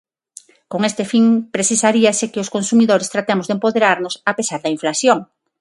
Con 0.71 0.81
este 0.89 1.03
fin 1.11 1.25
precisaríase 1.55 2.29
que 2.31 2.41
os 2.43 2.51
consumidores 2.55 3.11
tratemos 3.13 3.47
de 3.47 3.55
empoderarnos, 3.57 4.13
a 4.31 4.33
pesar 4.37 4.59
da 4.61 4.73
inflación. 4.75 5.17